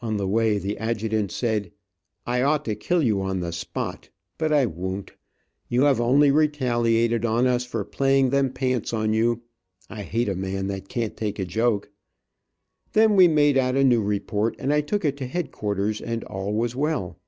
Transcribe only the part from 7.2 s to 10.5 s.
on us for playing them pants on you. I hate a